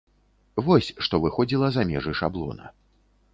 Вось 0.67 0.87
што 1.07 1.19
выходзіла 1.25 1.67
за 1.75 1.85
межы 1.91 2.15
шаблона. 2.23 2.65